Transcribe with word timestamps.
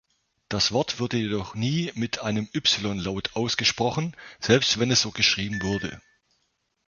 Das 0.49 0.71
Wort 0.71 0.99
wurde 0.99 1.17
jedoch 1.17 1.53
nie 1.53 1.91
mit 1.93 2.21
einem 2.23 2.49
„y“-Laut 2.55 3.35
ausgesprochen, 3.35 4.17
selbst 4.39 4.79
wenn 4.79 4.89
es 4.89 5.03
so 5.03 5.11
geschrieben 5.11 5.61
wurde. 5.61 6.01